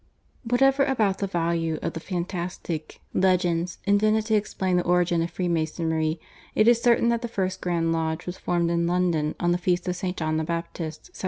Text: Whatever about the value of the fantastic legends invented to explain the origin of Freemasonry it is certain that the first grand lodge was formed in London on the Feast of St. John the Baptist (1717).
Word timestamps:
Whatever 0.49 0.83
about 0.85 1.19
the 1.19 1.27
value 1.27 1.77
of 1.83 1.93
the 1.93 1.99
fantastic 1.99 2.99
legends 3.13 3.77
invented 3.83 4.25
to 4.25 4.33
explain 4.33 4.77
the 4.77 4.83
origin 4.83 5.21
of 5.21 5.29
Freemasonry 5.29 6.19
it 6.55 6.67
is 6.67 6.81
certain 6.81 7.09
that 7.09 7.21
the 7.21 7.27
first 7.27 7.61
grand 7.61 7.93
lodge 7.93 8.25
was 8.25 8.39
formed 8.39 8.71
in 8.71 8.87
London 8.87 9.35
on 9.39 9.51
the 9.51 9.59
Feast 9.59 9.87
of 9.87 9.95
St. 9.95 10.17
John 10.17 10.37
the 10.37 10.43
Baptist 10.43 11.11
(1717). 11.13 11.19